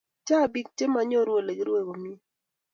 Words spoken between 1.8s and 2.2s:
komie